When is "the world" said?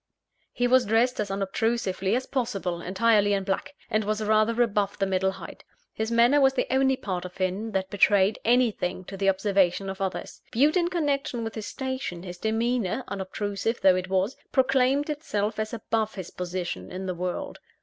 17.05-17.59